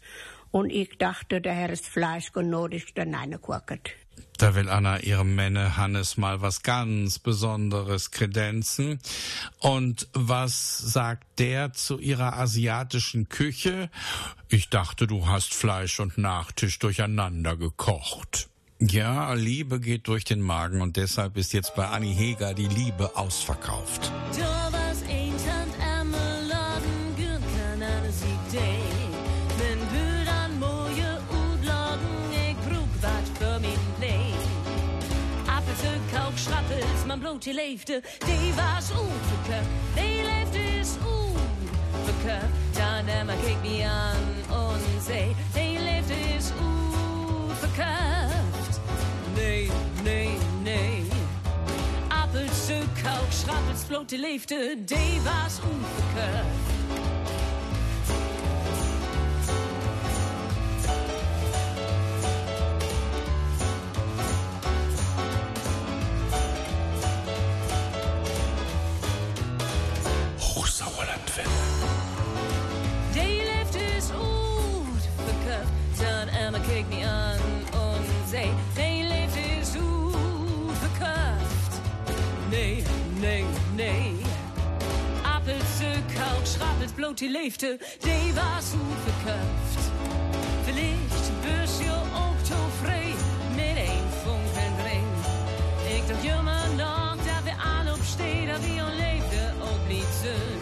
[0.51, 3.91] und ich dachte, der Herr ist Fleisch und nodisch der Neine gucket.
[4.39, 8.99] Da will Anna ihrem Männe Hannes mal was ganz Besonderes kredenzen.
[9.61, 13.89] Und was sagt der zu ihrer asiatischen Küche?
[14.49, 18.49] Ich dachte, du hast Fleisch und Nachtisch durcheinander gekocht.
[18.81, 23.15] Ja, Liebe geht durch den Magen und deshalb ist jetzt bei Annie Heger die Liebe
[23.15, 24.11] ausverkauft.
[24.37, 24.82] Da
[37.43, 39.61] die leefde, die was oefenke.
[39.95, 42.39] Die leefde is oefenke.
[42.73, 44.17] Daarna ik me aan
[44.75, 48.81] en zei, die leefde is oefenkraft.
[49.35, 49.71] Nee,
[50.03, 50.31] nee,
[50.63, 51.05] nee.
[52.09, 56.72] Appelsuikerkalk, schrap het Schrappels, die leefde, die was oefenke.
[86.63, 89.81] Koud, schrappelt bloot die liefde, die was onverkurt.
[90.65, 95.05] Vielleicht bus je ook tevreden met een vonken
[95.97, 100.61] Ik dacht jammer nog dat we aan opsteden, dat we ons leefde ook niet zijn.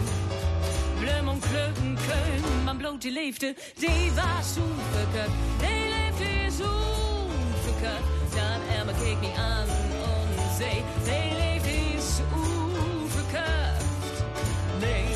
[1.00, 5.34] Blum und Klöcken können, man bloot die liefde, die was onverkurt.
[5.58, 8.04] Die liefde is onverkurt.
[8.34, 13.84] Dan Emma keek me aan en zei, die liefde is onverkurt.
[14.80, 15.09] Nee, nee,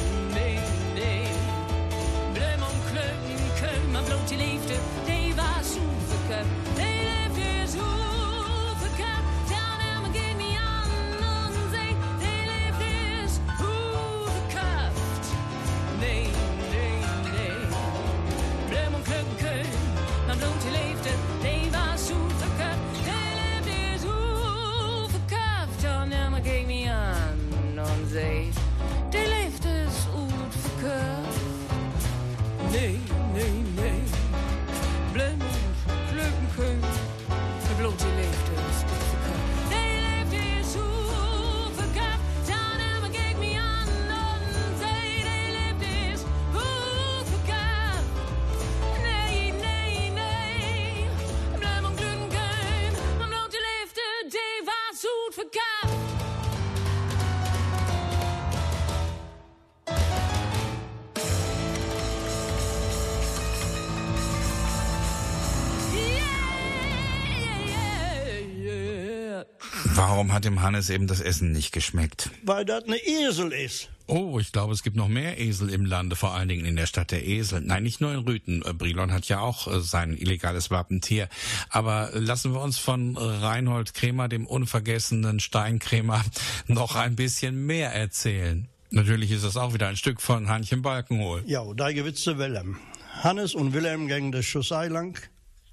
[70.25, 72.31] Warum hat dem Hannes eben das Essen nicht geschmeckt?
[72.45, 73.91] Weil das eine Esel ist.
[74.07, 76.87] Oh, ich glaube, es gibt noch mehr Esel im Lande, vor allen Dingen in der
[76.87, 77.61] Stadt der Esel.
[77.61, 78.63] Nein, nicht nur in Rüten.
[78.65, 81.29] Äh, Brilon hat ja auch äh, sein illegales Wappentier.
[81.69, 86.25] Aber lassen wir uns von Reinhold Kremer, dem unvergessenen Steinkrämer,
[86.69, 88.67] noch ein bisschen mehr erzählen.
[88.89, 91.43] Natürlich ist das auch wieder ein Stück von Hannchen Balkenhol.
[91.45, 92.79] Ja, da gewitzte Willem.
[93.23, 95.21] Hannes und Willem gingen de Chaussee lang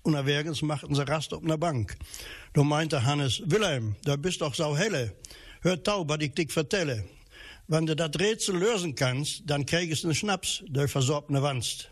[0.04, 1.96] und erwergens machten sie Rast op einer Bank.
[2.54, 5.16] Da meinte Hannes, Willem, da bist doch so helle.
[5.62, 7.06] Hör tau, was ich dich vertelle.
[7.68, 11.90] Wenn du das Rätsel lösen kannst, dann kriegst du einen Schnaps, der versorbene Wanst.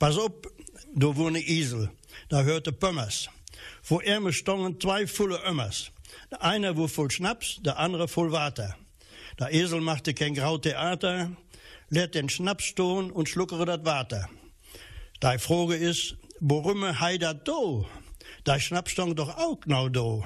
[0.00, 0.50] Pass op,
[0.94, 1.90] da wohne Isel,
[2.28, 3.28] da hörte Pömmers.
[3.82, 5.92] Vor ihm stongen zwei volle Ömmers.
[6.32, 8.76] Der eine war voll Schnaps, der andere voll Water.
[9.38, 11.30] Der Esel machte kein grau Theater,
[11.90, 14.28] lädt den Schnaps stehen und schluckere das Water.
[15.22, 17.86] Die Frage ist, warum hei dat do?
[18.46, 20.24] Der Schnaps stond doch auch genau do.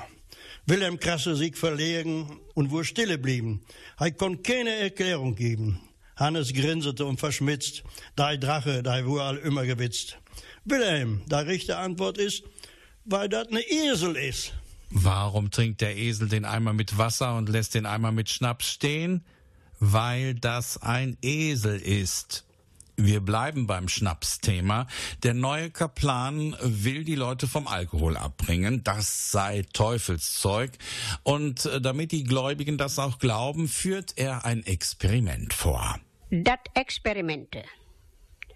[0.64, 3.64] Willem krasse sich verlegen und wo stille blieben.
[3.98, 5.80] Er kon keine Erklärung geben.
[6.16, 7.84] Hannes grinsete und verschmitzt.
[8.16, 10.18] Der Drache, der war all immer gewitzt.
[10.64, 12.42] Wilhelm, die richtige Antwort ist,
[13.04, 14.54] weil das ne Esel ist.
[14.90, 19.24] Warum trinkt der Esel den Eimer mit Wasser und lässt den Eimer mit Schnaps stehen?
[19.78, 22.44] Weil das ein Esel ist.
[22.96, 24.86] Wir bleiben beim Schnapsthema.
[25.22, 28.82] Der neue Kaplan will die Leute vom Alkohol abbringen.
[28.84, 30.72] Das sei Teufelszeug.
[31.22, 36.00] Und äh, damit die Gläubigen das auch glauben, führt er ein Experiment vor.
[36.30, 37.64] Dat Experimente.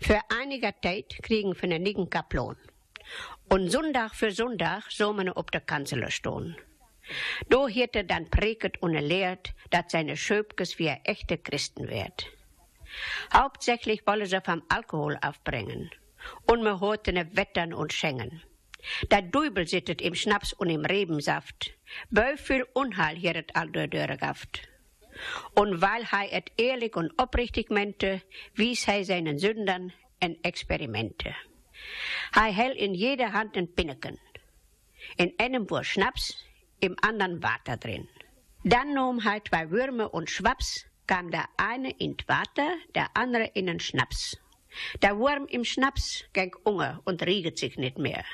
[0.01, 2.57] Für einige Zeit kriegen wir einen nigen Kaplan.
[3.51, 6.57] Und Sonntag für Sonntag soll man op der Kanzler stehen.
[7.49, 12.26] Do hätte dann preket und lehrt, dass seine Schöpkes wie echte Christen wird.
[13.32, 15.91] Hauptsächlich wollen sie vom Alkohol aufbringen.
[16.47, 18.43] Horten wettern und schenken.
[19.11, 21.72] Der Dübel sittet im Schnaps und im Rebensaft.
[22.36, 24.68] Viel Unheil hier et all der Dörregaft.
[25.55, 28.22] Und weil er et ehrlich und oprichtig mente,
[28.55, 31.34] wies er seinen Sündern ein Experimente.
[32.34, 34.18] Er hält in jeder Hand ein Pinneken.
[35.16, 36.36] In einem war Schnaps,
[36.80, 38.09] im anderen Water drin.
[38.64, 43.67] Dann nahm er zwei Würmer und schwaps kam der eine in Water, der andere in
[43.67, 44.39] den Schnaps.
[45.03, 48.25] Der Wurm im Schnaps ging unge und rieget sich nicht mehr.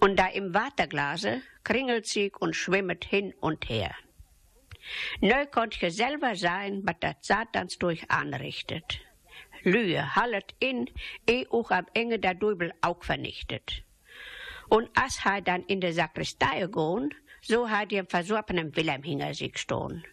[0.00, 3.94] Und da im Waterglase kringelt sich und schwimmet hin und her.
[5.20, 9.00] Neu konnt je selber sein, was der Satans durch anrichtet.
[9.62, 10.88] Lühe hallet in,
[11.28, 13.82] eh auch am Enge der Dübel auch vernichtet.
[14.70, 19.58] Und als er dann in der Sakristei gehen, so hat dem versorbenen Wilhelm hinter sich
[19.58, 20.06] stehen.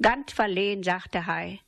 [0.00, 1.60] Ganz verlehen, sagte Hei.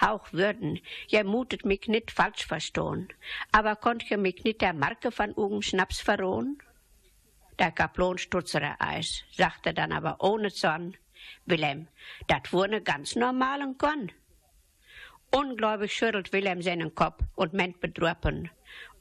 [0.00, 3.08] Auch würden, ihr mutet mich nicht falsch verstehen,
[3.50, 6.62] aber konnt ihr mich nicht der Marke von Ugen Schnaps verrohen?
[7.58, 10.96] Der Kaplan stutzere Eis, sagte dann aber ohne Zorn,
[11.46, 11.88] Wilhelm,
[12.28, 14.12] dat wurde ganz normal und Gon.
[15.30, 18.50] Ungläubig schüttelt Wilhelm seinen Kopf und meint bedrüppen.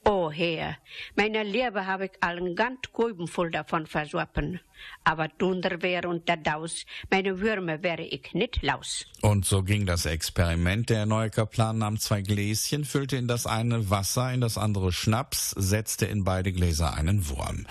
[0.10, 0.78] O Herr,
[1.18, 4.62] meine Liebe habe ich allen ganz Gäuben voll davon versorpen.
[5.03, 9.05] Aber Dunderwehr und der Daus, meine Würme wäre ich nicht laus.
[9.22, 10.89] Und so ging das Experiment.
[10.89, 15.49] Der neue Kaplan nahm zwei Gläschen, füllte in das eine Wasser, in das andere Schnaps,
[15.58, 17.68] setzte in beide Gläser einen Wurm.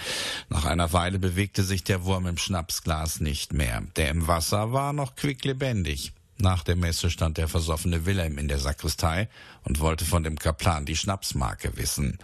[0.51, 3.83] Nach einer Weile bewegte sich der Wurm im Schnapsglas nicht mehr.
[3.97, 6.13] Der im Wasser war noch quicklebendig.
[6.39, 9.29] Nach der Messe stand der versoffene Wilhelm in der Sakristei
[9.65, 12.19] und wollte von dem Kaplan die Schnapsmarke wissen.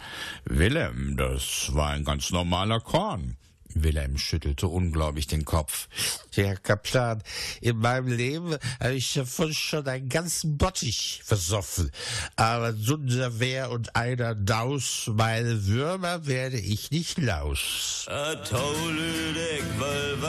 [0.45, 3.37] Wilhelm, das war ein ganz normaler Korn.
[3.75, 5.87] Wilhelm schüttelte ungläubig den Kopf.
[6.33, 7.23] Herr Kaplan,
[7.61, 11.91] in meinem Leben habe ich davon schon einen ganzen Bottich versoffen.
[12.35, 18.05] Aber Sunderwehr und einer Daus, meine Würmer werde ich nicht laus.
[18.09, 18.35] A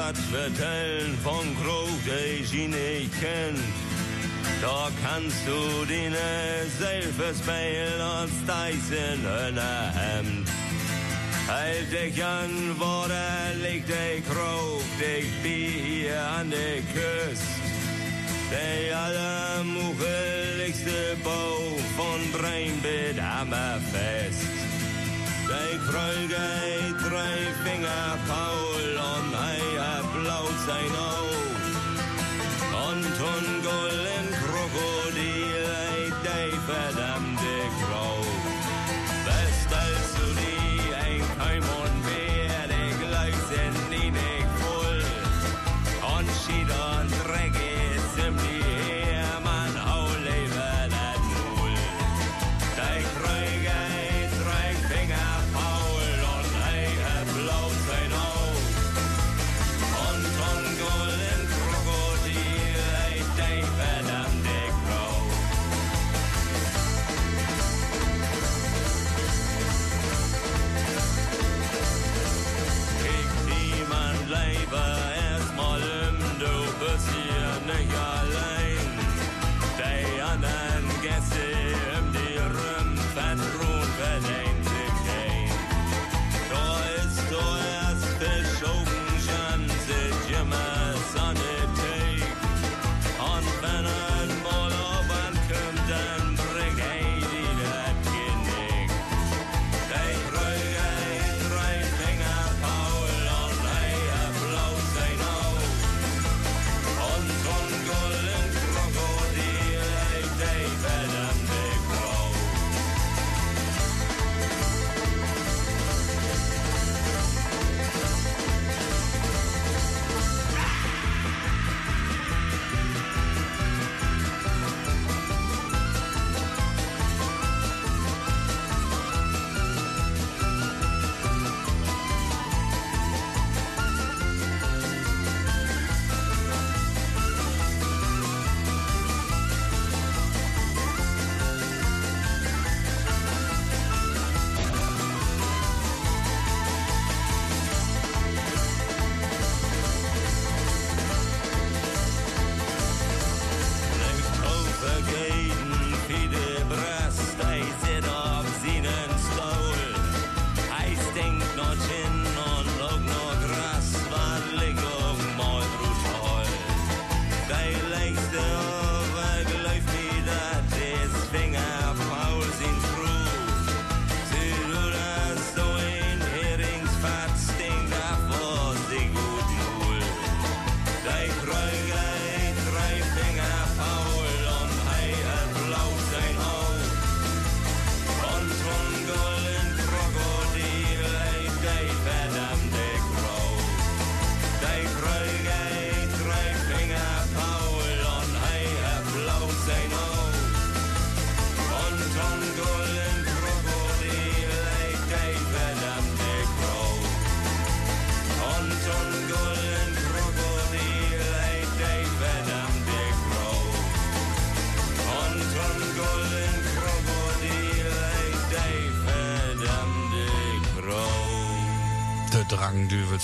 [0.07, 3.59] wat vertellen von Krog, der sie nicht kennt.
[4.61, 9.59] Da kannst du deine selber speilen als Dyson
[10.01, 10.49] Hemd.
[11.49, 17.63] Halt dich an, wo der liegt, der Krog, dich hier an der Küste.
[18.53, 21.61] Der allermucheligste Bau
[21.97, 24.53] von Breinbild hammerfest.
[25.49, 26.45] Der Kreuge
[27.07, 29.74] drei Finger faul und er
[30.65, 31.45] blaut sein Auge.
[32.91, 33.05] Und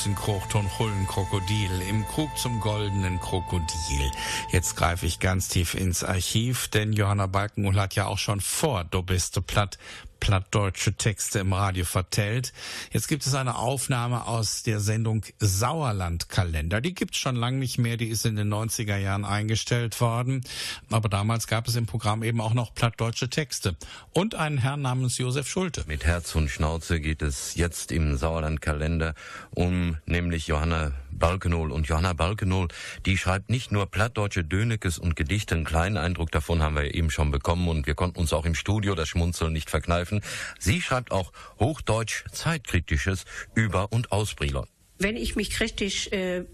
[0.00, 4.10] Drangdüvels in Krochton Hullen Krokodil, im Krug zum goldenen Krokodil.
[4.50, 8.84] Jetzt greife ich ganz tief ins Archiv, denn Johanna Balkenhol hat ja auch schon vor
[8.84, 9.78] Du bist platt
[10.20, 12.52] plattdeutsche Texte im Radio vertellt.
[12.92, 16.80] Jetzt gibt es eine Aufnahme aus der Sendung Sauerlandkalender.
[16.80, 20.44] Die gibt's schon lange nicht mehr, die ist in den 90er Jahren eingestellt worden.
[20.90, 23.76] Aber damals gab es im Programm eben auch noch plattdeutsche Texte.
[24.12, 25.84] Und einen Herrn namens Josef Schulte.
[25.86, 29.14] Mit Herz und Schnauze geht es jetzt im Sauerlandkalender
[29.54, 31.70] um nämlich Johanna Balkenol.
[31.70, 32.66] Und Johanna Balkenol,
[33.06, 37.10] die schreibt nicht nur plattdeutsche Dönekes und Gedichte, einen kleinen Eindruck davon haben wir eben
[37.10, 40.22] schon bekommen und wir konnten uns auch im Studio das Schmunzeln nicht verkneifen.
[40.58, 44.66] Sie schreibt auch Hochdeutsch Zeitkritisches über und aus Brilon.
[44.98, 46.44] Wenn ich mich kritisch äh,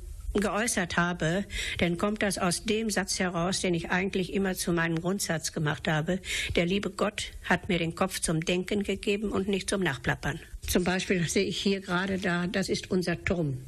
[0.41, 1.45] geäußert habe,
[1.79, 5.89] dann kommt das aus dem Satz heraus, den ich eigentlich immer zu meinem Grundsatz gemacht
[5.89, 6.21] habe.
[6.55, 10.41] Der liebe Gott hat mir den Kopf zum Denken gegeben und nicht zum Nachplappern.
[10.67, 13.59] Zum Beispiel sehe ich hier gerade da, das ist unser Turm.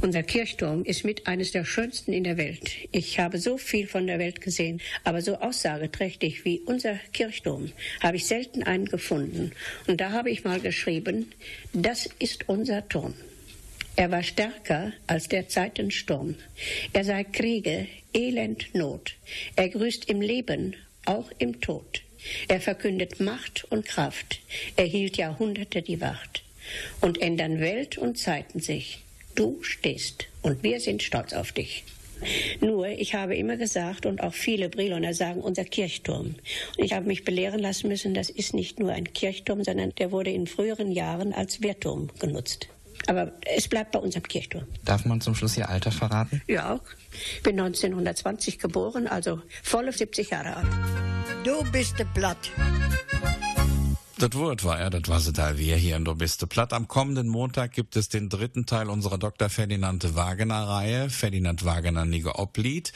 [0.00, 2.70] Unser Kirchturm ist mit eines der schönsten in der Welt.
[2.90, 8.16] Ich habe so viel von der Welt gesehen, aber so aussageträchtig wie unser Kirchturm habe
[8.16, 9.52] ich selten einen gefunden.
[9.86, 11.32] Und da habe ich mal geschrieben,
[11.72, 13.14] das ist unser Turm.
[13.94, 16.36] Er war stärker als der Zeitensturm.
[16.92, 19.14] Er sah Kriege, Elend, Not.
[19.56, 20.74] Er grüßt im Leben,
[21.04, 22.02] auch im Tod.
[22.48, 24.40] Er verkündet Macht und Kraft.
[24.76, 26.42] Er hielt Jahrhunderte die Wacht.
[27.00, 29.02] Und ändern Welt und Zeiten sich.
[29.34, 31.84] Du stehst und wir sind stolz auf dich.
[32.60, 36.36] Nur, ich habe immer gesagt, und auch viele Briloner sagen, unser Kirchturm.
[36.76, 40.12] Und ich habe mich belehren lassen müssen, das ist nicht nur ein Kirchturm, sondern der
[40.12, 42.68] wurde in früheren Jahren als Wehrturm genutzt.
[43.06, 44.64] Aber es bleibt bei unserem Kirchturm.
[44.84, 46.40] Darf man zum Schluss Ihr Alter verraten?
[46.46, 46.80] Ja,
[47.36, 50.68] ich bin 1920 geboren, also volle 70 Jahre alt.
[51.44, 52.52] Du bist platt.
[54.22, 56.72] Das Wort war er, das war sie da wir hier in der Biste Platt.
[56.72, 59.48] Am kommenden Montag gibt es den dritten Teil unserer Dr.
[59.48, 62.92] Ferdinand Wagener Reihe, Ferdinand Wagener Nige Oblied.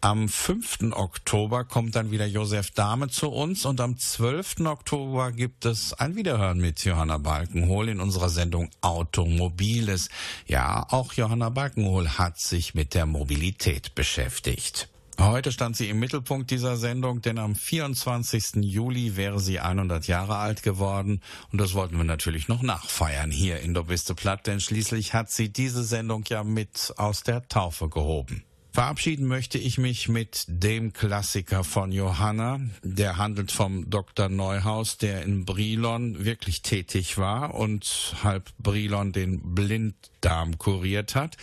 [0.00, 0.92] Am 5.
[0.92, 4.60] Oktober kommt dann wieder Josef Dahme zu uns und am 12.
[4.60, 10.08] Oktober gibt es ein Wiederhören mit Johanna Balkenhol in unserer Sendung Automobiles.
[10.46, 14.88] Ja, auch Johanna Balkenhol hat sich mit der Mobilität beschäftigt.
[15.20, 18.64] Heute stand sie im Mittelpunkt dieser Sendung, denn am 24.
[18.64, 21.20] Juli wäre sie 100 Jahre alt geworden
[21.52, 25.30] und das wollten wir natürlich noch nachfeiern hier in der Biste Platt, denn schließlich hat
[25.30, 28.44] sie diese Sendung ja mit aus der Taufe gehoben.
[28.72, 32.60] Verabschieden möchte ich mich mit dem Klassiker von Johanna.
[32.82, 34.28] Der handelt vom Dr.
[34.28, 41.36] Neuhaus, der in Brilon wirklich tätig war und halb Brilon den Blinddarm kuriert hat.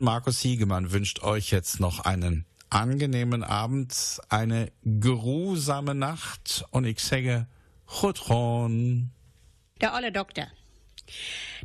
[0.00, 7.46] Markus Hiegemann wünscht euch jetzt noch einen angenehmen Abend, eine geruhsame Nacht und ich sage
[7.86, 9.10] Chutron.
[9.80, 10.46] Der olle Doktor.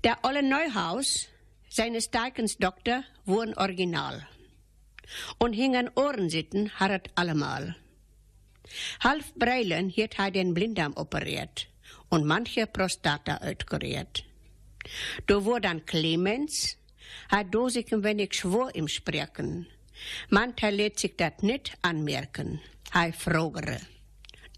[0.04, 1.28] Der olle Neuhaus,
[1.70, 4.28] seines Teikens Doktor, wurden original.
[5.38, 7.76] Und hingen Ohrensitten harret allemal.
[9.00, 11.68] Half Breilen hielt hij den Blinddarm operiert
[12.10, 14.26] und manche Prostata uitkuriert.
[15.26, 16.78] Do wurde dann Clemens,
[17.30, 19.68] hat do sich ein wenig schwor im Sprechen.
[20.30, 22.62] Mancher lädt sich das nicht anmerken.
[22.92, 23.80] Hij frogere.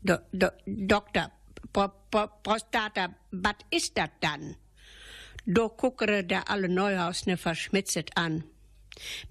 [0.01, 1.31] Do, do, Doktor,
[1.73, 4.55] po, po, Prostata, was ist das dann?
[5.45, 8.43] Do guckere der alle Neuhaus ne verschmitzet an.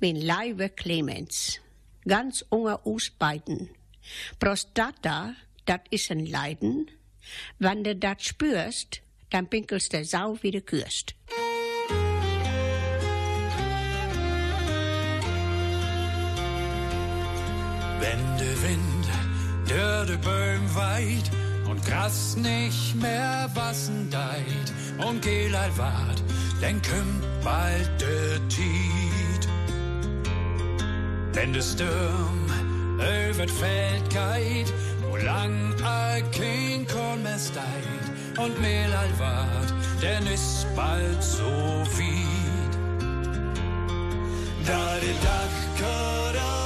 [0.00, 1.60] Min Leibe Clemens,
[2.06, 3.70] ganz unger Usbeiden.
[4.38, 5.34] Prostata,
[5.64, 6.90] dat is ein Leiden.
[7.58, 11.14] Wenn du dat spürst, dann pinkelst der Sau wie du kürst.
[20.08, 21.30] Durch die Böhm weht
[21.68, 26.22] und Gras nicht mehr wassen deit und Gelal wart,
[26.60, 29.48] dann kommt bald der Tiet.
[31.32, 32.46] Wenn der Sturm
[32.98, 40.66] das Feld geht, wo lang a kein Korn mehr steit und Mehlal wart, denn ist
[40.74, 42.74] bald so weit.
[44.66, 46.57] Da der Dachkader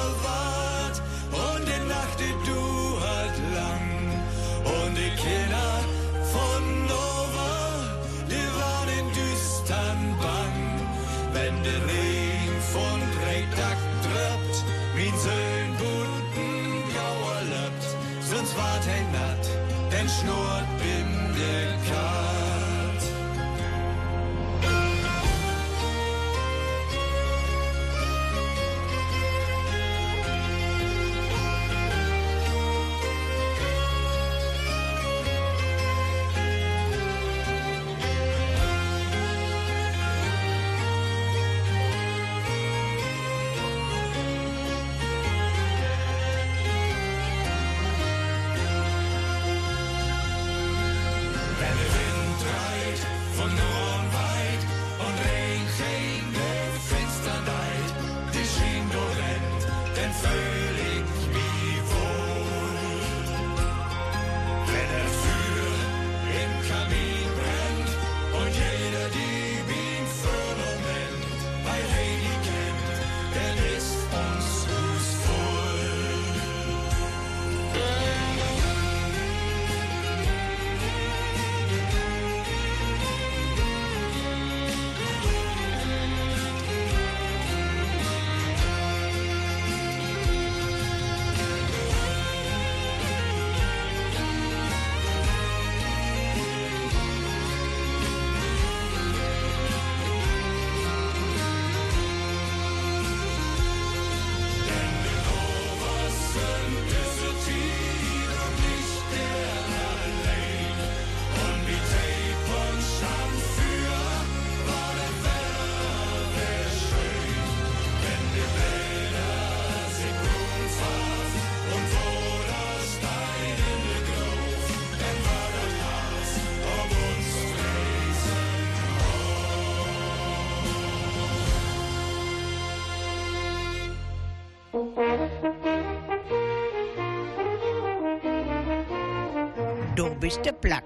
[140.22, 140.84] bist der Platt.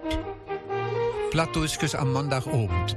[1.31, 2.97] Plattdeutsches am Montagabend.